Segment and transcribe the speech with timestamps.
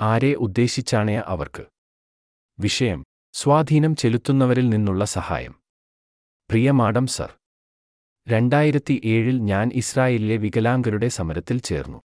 [0.00, 1.64] ആരെ ഉദ്ദേശിച്ചാണ് അവർക്ക്?
[2.58, 3.00] വിഷയം
[3.34, 5.54] സ്വാധീനം ചെലുത്തുന്നവരിൽ നിന്നുള്ള സഹായം.
[6.50, 7.30] പ്രിയ മാഡം സർ
[8.26, 12.00] രണ്ടായിരത്തി ഏഴിൽ ഞാൻ ഇസ്രായേലിലെ വികലാംഗരുടെ സമരത്തിൽ ചേർന്നു.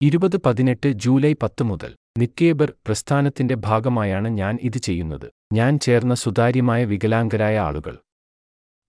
[0.00, 5.28] ഇരുപത് പതിനെട്ട് ജൂലൈ പത്ത് മുതൽ നിക്കേബർ പ്രസ്ഥാനത്തിന്റെ ഭാഗമായാണ് ഞാൻ ഇത് ചെയ്യുന്നത്.
[5.52, 7.94] ഞാൻ ചേർന്ന സുതാര്യമായ വികലാംഗരായ ആളുകൾ.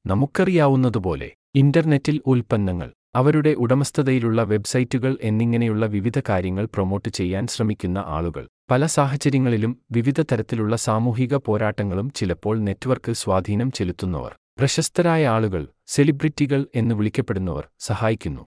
[0.06, 8.48] നമുക്കറിയാവുന്നതുപോലെ ഇന്റർനെറ്റിൽ ഉൽപ്പന്നങ്ങൾ അവരുടെ ഉടമസ്ഥതയിലുള്ള വെബ്സൈറ്റുകൾ എന്നിങ്ങനെയുള്ള വിവിധ കാര്യങ്ങൾ പ്രൊമോട്ട് ചെയ്യാൻ ശ്രമിക്കുന്ന ആളുകൾ.
[8.72, 14.36] പല സാഹചര്യങ്ങളിലും വിവിധ തരത്തിലുള്ള സാമൂഹിക പോരാട്ടങ്ങളും ചിലപ്പോൾ നെറ്റ്വർക്ക് സ്വാധീനം ചെലുത്തുന്നവർ.
[14.58, 18.42] പ്രശസ്തരായ ആളുകൾ സെലിബ്രിറ്റികൾ എന്ന് വിളിക്കപ്പെടുന്നവർ സഹായിക്കുന്നു.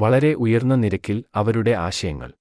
[0.00, 2.32] വളരെ ഉയർന്ന നിരക്കിൽ അവരുടെ ആശയങ്ങൾ.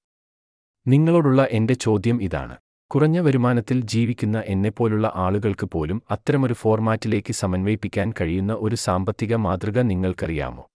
[0.87, 2.57] നിങ്ങളോടുള്ള എന്റെ ചോദ്യം ഇതാണ്.
[2.91, 10.67] കുറഞ്ഞ വരുമാനത്തിൽ ജീവിക്കുന്ന എന്നെപ്പോലുള്ള ആളുകൾക്ക് പോലും അത്തരമൊരു ഫോർമാറ്റിലേക്ക് സമന്വയിപ്പിക്കാൻ കഴിയുന്ന ഒരു സാമ്പത്തിക മാതൃക നിങ്ങൾക്കറിയാമോ?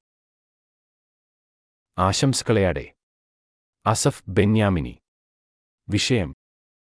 [1.98, 2.92] ആശംസകളെയാടെ.
[3.86, 4.98] അസഫ് ബെന്യാമിനി.
[5.88, 6.34] വിഷയം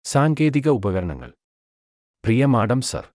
[0.04, 1.34] സാങ്കേതിക ഉപകരണങ്ങൾ.
[2.26, 3.08] പ്രിയ മാഡം സർ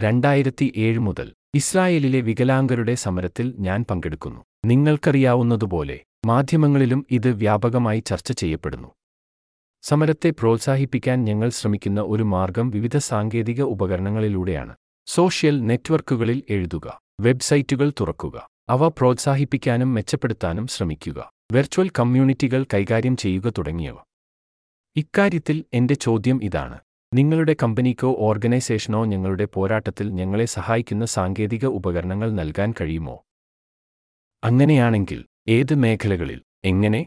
[0.00, 4.44] രണ്ടായിരത്തി ഏഴ് മുതൽ ഇസ്രായേലിലെ വികലാംഗരുടെ സമരത്തിൽ ഞാൻ പങ്കെടുക്കുന്നു.
[4.64, 8.88] നിങ്ങൾക്കറിയാവുന്നതുപോലെ മാധ്യമങ്ങളിലും ഇത് വ്യാപകമായി ചർച്ച ചെയ്യപ്പെടുന്നു.
[9.82, 14.74] സമരത്തെ പ്രോത്സാഹിപ്പിക്കാൻ ഞങ്ങൾ ശ്രമിക്കുന്ന ഒരു മാർഗം വിവിധ സാങ്കേതിക ഉപകരണങ്ങളിലൂടെയാണ്.
[15.06, 18.53] സോഷ്യൽ നെറ്റ്വർക്കുകളിൽ എഴുതുക വെബ്സൈറ്റുകൾ തുറക്കുക.
[18.68, 21.32] അവ പ്രോത്സാഹിപ്പിക്കാനും മെച്ചപ്പെടുത്താനും ശ്രമിക്കുക.
[21.52, 23.96] വെർച്വൽ കമ്മ്യൂണിറ്റികൾ കൈകാര്യം ചെയ്യുക തുടങ്ങിയവ.
[24.96, 26.80] ഇക്കാര്യത്തിൽ എന്റെ ചോദ്യം ഇതാണ്.
[27.14, 33.24] നിങ്ങളുടെ കമ്പനിക്കോ ഓർഗനൈസേഷനോ ഞങ്ങളുടെ പോരാട്ടത്തിൽ ഞങ്ങളെ സഹായിക്കുന്ന സാങ്കേതിക ഉപകരണങ്ങൾ നൽകാൻ കഴിയുമോ?
[34.44, 36.42] അങ്ങനെയാണെങ്കിൽ ഏത് മേഖലകളിൽ?
[36.64, 37.06] എങ്ങനെ?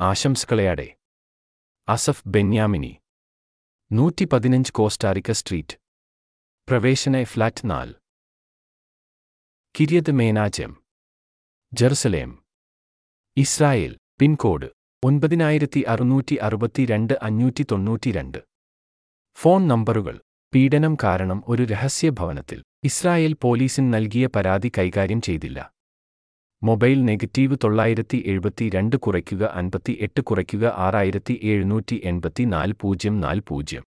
[0.00, 0.96] ആശംസകളെയാടെ.
[1.88, 2.98] അസഫ് ബെന്യാമിനി.
[3.92, 5.76] നൂറ്റി പതിനഞ്ച് കോസ്റ്റാറിക്ക സ്ട്രീറ്റ്.
[6.68, 7.94] പ്രവേശന ഫ്ലാറ്റ് നാല്.
[9.74, 10.72] Kiryat Menachem
[11.72, 12.30] Jerusalem.
[13.36, 13.92] Israel.
[14.20, 14.68] Pincode
[15.04, 18.38] ഒൻപതിനായിരത്തി അറുന്നൂറ്റി അറുപത്തിരണ്ട് അഞ്ഞൂറ്റി തൊണ്ണൂറ്റിരണ്ട്
[19.38, 20.20] ഫോൺ നമ്പറുകൾ.
[20.54, 25.70] പീഡനം കാരണം ഒരു രഹസ്യ ഭവനത്തിൽ ഇസ്രായേൽ പോലീസിന് നൽകിയ പരാതി കൈകാര്യം ചെയ്തില്ല.
[26.62, 33.40] മൊബൈൽ നെഗറ്റീവ് തൊള്ളായിരത്തി എഴുപത്തി രണ്ട് കുറയ്ക്കുക അൻപത്തി എട്ട് കുറയ്ക്കുക ആറായിരത്തി എഴുന്നൂറ്റി എൺപത്തി നാല് പൂജ്യം നാല്
[33.48, 33.84] പൂജ്യം.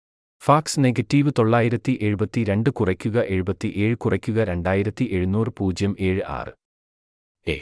[0.40, 6.52] ഫാക്സ് നെഗറ്റീവ് തൊള്ളായിരത്തി എഴുപത്തി രണ്ട് കുറയ്ക്കുക എഴുപത്തി ഏഴ് കുറയ്ക്കുക രണ്ടായിരത്തി എഴുന്നൂറ് പൂജ്യം ഏഴ് ആറ്.
[7.46, 7.56] എ.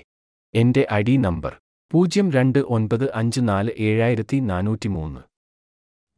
[0.54, 1.54] എന്റെ ഐ ഡി നമ്പർ
[1.90, 5.20] പൂജ്യം രണ്ട് ഒൻപത് അഞ്ച് നാല് ഏഴായിരത്തി നാനൂറ്റി മൂന്ന്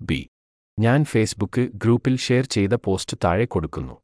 [0.00, 0.20] ബി.
[0.78, 3.96] ഞാൻ ഫേസ്ബുക്ക് ഗ്രൂപ്പിൽ ഷെയർ ചെയ്ത പോസ്റ്റ് താഴെ കൊടുക്കുന്നു.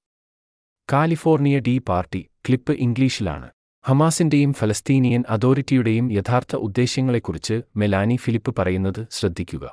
[0.93, 3.49] കാലിഫോർണിയ ഡി പാർട്ടി ക്ലിപ്പ് ഇംഗ്ലീഷിലാണ്.
[3.85, 9.65] ഹമാസിന്റെയും ഫലസ്തീനിയൻ അതോറിറ്റിയുടെയും യഥാർത്ഥ ഉദ്ദേശ്യങ്ങളെക്കുറിച്ച് മെലാനി ഫിലിപ്പ് പറയുന്നത് ശ്രദ്ധിക്കുക.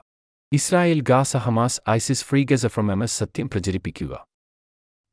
[0.53, 4.27] Israel Gaza Hamas ISIS free Gaza from M S സത്യം പ്രചരിപ്പിക്കുക.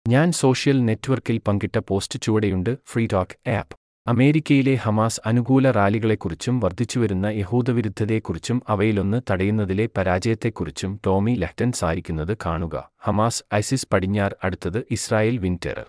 [0.08, 3.76] ഞാൻ സോഷ്യൽ നെറ്റ്വർക്കിൽ പങ്കിട്ട പോസ്റ്റ് ചുവടെയുണ്ട് ഫ്രീ ടോക്ക് ആപ്പ്.
[4.08, 12.92] അമേരിക്കയിലെ ഹമാസ് അനുകൂല റാലികളെക്കുറിച്ചും വർദ്ധിച്ചുവരുന്ന യഹൂദവിരുദ്ധതയെക്കുറിച്ചും അവയിലൊന്ന് തടയുന്നതിലെ പരാജയത്തെക്കുറിച്ചും ടോമി ലെഫ്റ്റൻ സാരിക്കുന്നത് കാണുക.
[13.00, 15.86] ഹമാസ് ഐസിസ് പടിഞ്ഞാർ അടുത്തത് Israel win terror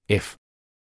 [0.08, 0.36] F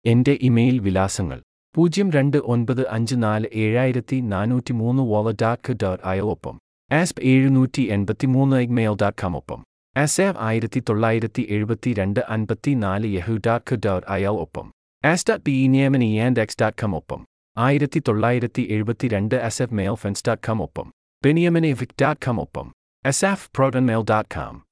[0.05, 1.41] എന്റെ ഇമെയിൽ വിലാസങ്ങൾ.
[1.75, 6.59] പൂജ്യം രണ്ട് ഒൻപത് അഞ്ച് നാല് ഏഴായിരത്തി നാനൂറ്റി മൂന്ന് വോള ഡാക്ക് ഡോട്ട് ഒപ്പം.
[6.91, 9.63] ആസ്പ് എഴുന്നൂറ്റി എൺപത്തിമൂന്ന് ഇഗ്മെയിൽ ഡോട്ട് കോം ഒപ്പം.
[9.97, 14.71] ആസേവ് ആയിരത്തി തൊള്ളായിരത്തി എഴുപത്തി രണ്ട് അൻപത്തി നാല് യഹു ഡാക്ക് ഡോട്ട് അയാൾ ഒപ്പം.
[15.05, 17.25] ആസ് പി നിയമൻ നിയമനി ആൻഡ് എക്സ് ഡാക്കാം ഒപ്പം.
[17.57, 20.91] ആയിരത്തി തൊള്ളായിരത്തി എഴുപത്തി രണ്ട് അസെഫ് മെയിൽ ഫെൻസ് ഡോട്ട് കോം ഒപ്പം
[21.23, 22.73] ബെനിയമനെ വിക് ഡോട്ട് കോം ഒപ്പം.
[23.05, 24.63] Asaf protonmail dot com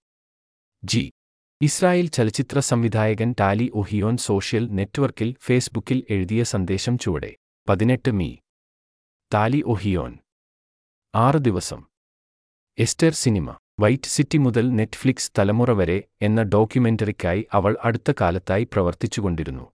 [0.84, 1.12] G
[1.64, 7.36] Israel ചലച്ചിത്ര സംവിധായകൻ ടാലി ഒഹിയോൻ സോഷ്യൽ നെറ്റ്വർക്കിൽ ഫേസ്ബുക്കിൽ എഴുതിയ സന്ദേശം ചുവടെ.
[7.70, 8.36] പതിനെട്ട് മീ.
[9.34, 10.18] താലി ഒഹിയോൻ.
[11.16, 11.84] ആറ് ദിവസം.
[12.78, 13.58] Esther cinema.
[13.80, 19.72] വൈറ്റ് സിറ്റി മുതൽ നെറ്റ്ഫ്ലിക്സ് തലമുറ വരെ എന്ന ഡോക്യുമെന്ററിക്കായി അവൾ അടുത്ത കാലത്തായി പ്രവർത്തിച്ചുകൊണ്ടിരുന്നു.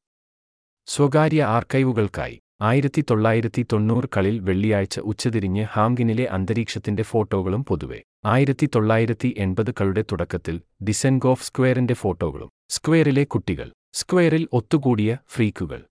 [0.86, 8.02] സ്വകാര്യ ആർക്കൈവുകൾക്കായി ആയിരത്തി തൊള്ളായിരത്തി തൊണ്ണൂറുകളിൽ വെള്ളിയാഴ്ച ഉച്ചതിരിഞ്ഞ് ഹാംഗിനിലെ അന്തരീക്ഷത്തിന്റെ ഫോട്ടോകളും പൊതുവെ.
[8.26, 15.86] ആയിരത്തി തൊള്ളായിരത്തി എൺപതുകളുടെ തുടക്കത്തിൽ ഡിസെൻഗോഫ് സ്ക്വയറിന്റെ ഫോട്ടോകളും സ്ക്വയറിലെ കുട്ടികൾ സ്ക്വയറിൽ ഒത്തുകൂടിയ ഫ്രീക്കുകൾ.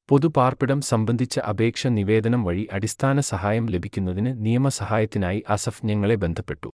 [0.09, 6.71] പൊതുപാർപ്പിടം സംബന്ധിച്ച അപേക്ഷ നിവേദനം വഴി അടിസ്ഥാന സഹായം ലഭിക്കുന്നതിന് നിയമസഹായത്തിനായി അസഫ് ഞങ്ങളെ ബന്ധപ്പെട്ടു.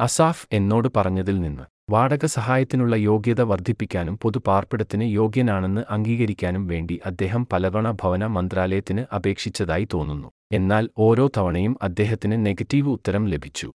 [0.00, 8.26] അസാഫ് എന്നോട് പറഞ്ഞതിൽ നിന്ന് വാടക സഹായത്തിനുള്ള യോഗ്യത വർദ്ധിപ്പിക്കാനും പൊതുപാർപ്പിടത്തിന് യോഗ്യനാണെന്ന് അംഗീകരിക്കാനും വേണ്ടി അദ്ദേഹം പലതവണ ഭവന
[8.26, 10.28] മന്ത്രാലയത്തിന് അപേക്ഷിച്ചതായി തോന്നുന്നു.
[10.52, 13.68] എന്നാൽ ഓരോ തവണയും അദ്ദേഹത്തിന് നെഗറ്റീവ് ഉത്തരം ലഭിച്ചു.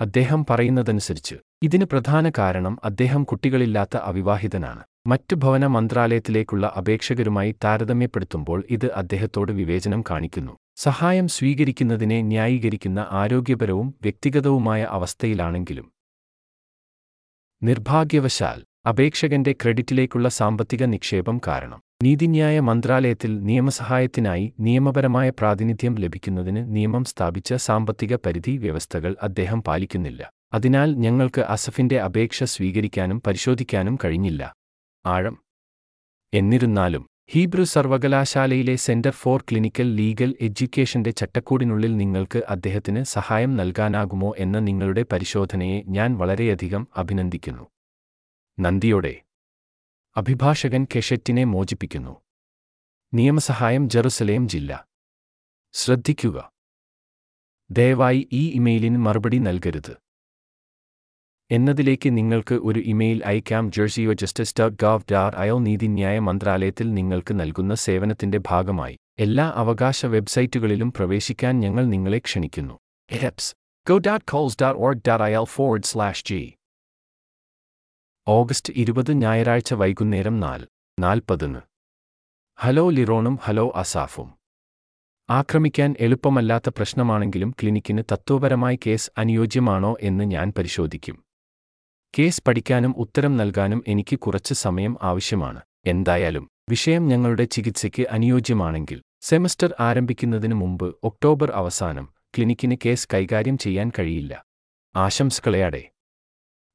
[0.00, 4.82] അദ്ദേഹം പറയുന്നതനുസരിച്ച് ഇതിന് പ്രധാന കാരണം അദ്ദേഹം കുട്ടികളില്ലാത്ത അവിവാഹിതനാണ്.
[5.06, 10.54] മറ്റു ഭവന മന്ത്രാലയത്തിലേക്കുള്ള അപേക്ഷകരുമായി താരതമ്യപ്പെടുത്തുമ്പോൾ ഇത് അദ്ദേഹത്തോട് വിവേചനം കാണിക്കുന്നു.
[10.76, 15.86] സഹായം സ്വീകരിക്കുന്നതിനെ ന്യായീകരിക്കുന്ന ആരോഗ്യപരവും വ്യക്തിഗതവുമായ അവസ്ഥയിലാണെങ്കിലും.
[17.62, 28.16] നിർഭാഗ്യവശാൽ അപേക്ഷകന്റെ ക്രെഡിറ്റിലേക്കുള്ള സാമ്പത്തിക നിക്ഷേപം കാരണം നീതിന്യായ മന്ത്രാലയത്തിൽ നിയമസഹായത്തിനായി നിയമപരമായ പ്രാതിനിധ്യം ലഭിക്കുന്നതിന് നിയമം സ്ഥാപിച്ച സാമ്പത്തിക
[28.16, 30.22] പരിധി വ്യവസ്ഥകൾ അദ്ദേഹം പാലിക്കുന്നില്ല.
[30.52, 34.54] അതിനാൽ ഞങ്ങൾക്ക് അസഫിന്റെ അപേക്ഷ സ്വീകരിക്കാനും പരിശോധിക്കാനും കഴിഞ്ഞില്ല.
[35.04, 35.36] ആഴം.
[36.32, 45.02] എന്നിരുന്നാലും ഹീബ്രു സർവകലാശാലയിലെ സെന്റർ ഫോർ ക്ലിനിക്കൽ ലീഗൽ എഡ്യൂക്കേഷന്റെ ചട്ടക്കൂടിനുള്ളിൽ നിങ്ങൾക്ക് അദ്ദേഹത്തിന് സഹായം നൽകാനാകുമോ എന്ന നിങ്ങളുടെ
[45.12, 47.64] പരിശോധനയെ ഞാൻ വളരെയധികം അഭിനന്ദിക്കുന്നു.
[48.58, 49.14] നന്ദിയോടെ.
[50.16, 52.14] അഭിഭാഷകൻ കെഷറ്റിനെ മോചിപ്പിക്കുന്നു.
[53.14, 54.86] നിയമസഹായം ജെറുസലേം ജില്ല.
[55.74, 56.52] ശ്രദ്ധിക്കുക.
[57.70, 60.03] ദയവായി ഈ ഇമെയിലിന് മറുപടി നൽകരുത്.
[61.50, 63.72] എന്നതിലേക്ക് നിങ്ങൾക്ക് ഒരു ഇമെയിൽ അയക്കാം.
[63.72, 68.96] ജേഴ്സിയോ ജസ്റ്റിസ് ഡോട്ട് ഗവ് ഡാർ അയോ നീതിന്യായ മന്ത്രാലയത്തിൽ നിങ്ങൾക്ക് നൽകുന്ന സേവനത്തിന്റെ ഭാഗമായി.
[69.18, 72.78] എല്ലാ അവകാശ വെബ്സൈറ്റുകളിലും പ്രവേശിക്കാൻ ഞങ്ങൾ നിങ്ങളെ ക്ഷണിക്കുന്നു.
[73.10, 73.54] Https
[73.88, 76.54] go dot calls dot org dot അയൽ ഫോർവേഡ് സ്ലാഷ് ജി
[78.28, 80.66] ഓഗസ്റ്റ് ഇരുപത് ഞായറാഴ്ച വൈകുന്നേരം നാല്
[80.98, 81.60] നാൽപ്പതിന്.
[82.60, 84.34] ഹലോ ലിറോണും ഹലോ അസാഫും.
[85.30, 91.23] ആക്രമിക്കാൻ എളുപ്പമല്ലാത്ത പ്രശ്നമാണെങ്കിലും ക്ലിനിക്കിന് തത്വപരമായി കേസ് അനുയോജ്യമാണോ എന്ന് ഞാൻ പരിശോധിക്കും.
[92.18, 95.60] കേസ് പഠിക്കാനും ഉത്തരം നൽകാനും എനിക്ക് കുറച്ച് സമയം ആവശ്യമാണ്.
[95.86, 104.44] എന്തായാലും വിഷയം ഞങ്ങളുടെ ചികിത്സയ്ക്ക് അനുയോജ്യമാണെങ്കിൽ സെമസ്റ്റർ ആരംഭിക്കുന്നതിന് മുമ്പ് ഒക്ടോബർ അവസാനം ക്ലിനിക്കിന് കേസ് കൈകാര്യം ചെയ്യാൻ കഴിയില്ല.
[104.96, 105.90] ആശംസകളെയാടെ.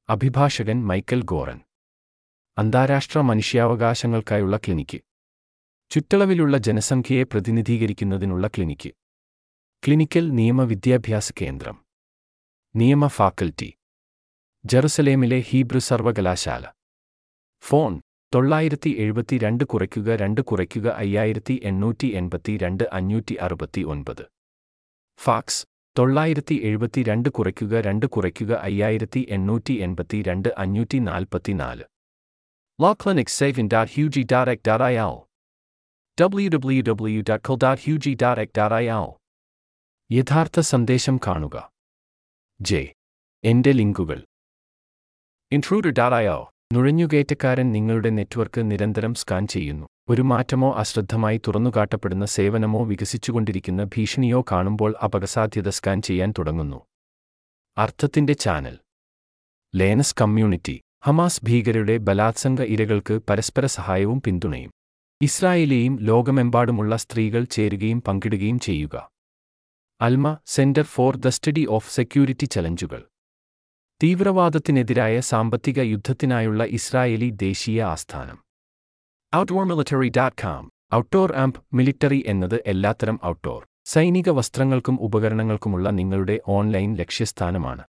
[0.08, 1.60] അഭിഭാഷകൻ മൈക്കൽ ഗോറൻ.
[2.58, 5.00] അന്താരാഷ്ട്ര മനുഷ്യാവകാശങ്ങൾക്കായുള്ള ക്ലിനിക്ക്.
[5.90, 8.92] ചുറ്റളവിലുള്ള ജനസംഖ്യയെ പ്രതിനിധീകരിക്കുന്നതിനുള്ള ക്ലിനിക്ക്.
[9.86, 11.84] ക്ലിനിക്കൽ നിയമ വിദ്യാഭ്യാസ കേന്ദ്രം.
[12.76, 13.74] നിയമ ഫാക്കൽറ്റി.
[14.64, 16.64] ജെറുസലേമിലെ ഹീബ്രു സർവകലാശാല
[17.60, 18.00] ഫോൺ
[18.34, 24.28] തൊള്ളായിരത്തി എഴുപത്തി രണ്ട് കുറയ്ക്കുക രണ്ട് കുറയ്ക്കുക അയ്യായിരത്തി എണ്ണൂറ്റി എൺപത്തി രണ്ട് അഞ്ഞൂറ്റി അറുപത്തി ഒൻപത്
[25.20, 25.64] ഫാക്സ്
[25.98, 31.82] തൊള്ളായിരത്തി എഴുപത്തി രണ്ട് കുറയ്ക്കുക രണ്ട് കുറയ്ക്കുക അയ്യായിരത്തി എണ്ണൂറ്റി എൺപത്തി രണ്ട് അഞ്ഞൂറ്റി നാൽപ്പത്തി നാല്
[32.80, 34.96] ലോ ക്ലിനിക് സേവ് ഇൻ ഡാറ്റ് ഹ്യൂജി ഡാറ്റ് എക് ഡാറ്റ് ഐ
[36.18, 39.12] www.col.hugie.ec.il
[40.10, 41.72] യഥാർത്ഥ സന്ദേശം കാണുക.
[42.60, 42.92] ജെ.
[43.44, 44.24] എന്റെ ലിങ്കുകൾ.
[45.52, 49.86] ഇൻട്രൂഡർ.io നുഴഞ്ഞുകയറ്റക്കാരൻ നിങ്ങളുടെ നെറ്റ്വർക്ക് നിരന്തരം സ്കാൻ ചെയ്യുന്നു.
[50.08, 56.80] ഒരു മാറ്റമോ അശ്രദ്ധമായി തുറന്നുകാട്ടപ്പെടുന്ന സേവനമോ വികസിച്ചുകൊണ്ടിരിക്കുന്ന ഭീഷണിയോ കാണുമ്പോൾ അപകസാധ്യത സ്കാൻ ചെയ്യാൻ തുടങ്ങുന്നു.
[57.78, 58.78] അർത്ഥത്തിന്റെ ചാനൽ.
[59.74, 64.70] ലേനസ് കമ്മ്യൂണിറ്റി ഹമാസ് ഭീകരരുടെ ബലാത്സംഗ ഇരകൾക്ക് പരസ്പര സഹായവും പിന്തുണയും.
[65.22, 69.10] ഇസ്രായേലിയും ലോകമെമ്പാടുമുള്ള സ്ത്രീകൾ ചേരുകയും പങ്കിടുകയും ചെയ്യുക.
[70.00, 73.02] Alma centre for the study of security ചലഞ്ചുകൾ.
[74.00, 78.36] തീവ്രവാദത്തിനെതിരായ സാമ്പത്തിക യുദ്ധത്തിനായുള്ള ഇസ്രായേലി ദേശീയ ആസ്ഥാനം.
[79.32, 80.62] Outdoor military dot com
[80.94, 87.82] outdoor amp military എന്നത് എല്ലാത്തരം ഔട്ട്ഡോർ സൈനിക വസ്ത്രങ്ങൾക്കും ഉപകരണങ്ങൾക്കുമുള്ള നിങ്ങളുടെ ഓൺലൈൻ ലക്ഷ്യസ്ഥാനമാണ്.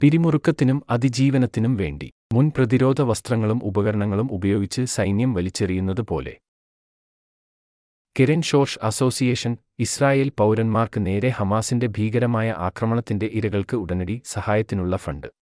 [0.00, 6.34] പിരിമുറുക്കത്തിനും അതിജീവനത്തിനും വേണ്ടി മുൻ പ്രതിരോധ വസ്ത്രങ്ങളും ഉപകരണങ്ങളും ഉപയോഗിച്ച് സൈന്യം വലിച്ചെറിയുന്നത് പോലെ.
[8.16, 15.43] കിരൺ ഷോഷ് അസോസിയേഷൻ ഇസ്രായേൽ പൗരന്മാർക്ക് നേരെ ഹമാസിന്റെ ഭീകരമായ ആക്രമണത്തിന്റെ ഇരകൾക്ക് ഉടനടി സഹായത്തിനുള്ള ഫണ്ട്.